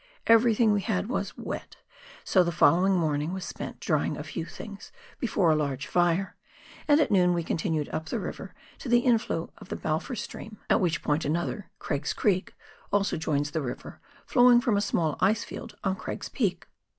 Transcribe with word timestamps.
Everything 0.25 0.73
we 0.73 0.81
had 0.81 1.09
was 1.09 1.37
wet, 1.37 1.75
so 2.23 2.43
the 2.43 2.51
following 2.51 2.95
morning 2.95 3.33
was 3.33 3.45
spent 3.45 3.79
drying 3.79 4.17
a 4.17 4.23
few 4.23 4.45
things 4.45 4.91
before 5.19 5.51
a 5.51 5.55
large 5.55 5.85
fire, 5.85 6.35
and 6.87 6.99
at 6.99 7.11
noon 7.11 7.35
we 7.35 7.43
continued 7.43 7.87
up 7.89 8.07
the 8.09 8.19
river 8.19 8.55
to 8.79 8.89
the 8.89 9.01
inflow 9.01 9.53
of 9.59 9.69
the 9.69 9.75
Balfour 9.75 10.15
stream, 10.15 10.57
at 10.71 10.79
COOK 10.79 10.81
RIVER— 10.81 10.81
BA.LFOUR 10.81 10.81
GLACIER. 10.81 10.85
87 10.87 10.87
wliicli 10.87 11.05
point 11.05 11.25
another, 11.53 11.69
Craig's 11.77 12.13
Creek, 12.13 12.53
also 12.91 13.15
joins 13.15 13.51
tlie 13.51 13.63
river, 13.63 13.99
flow 14.25 14.51
ing 14.51 14.59
from 14.59 14.75
a 14.75 14.81
small 14.81 15.17
ice 15.19 15.43
field 15.43 15.75
on 15.83 15.95
Craig's 15.95 16.29
Peak. 16.29 16.65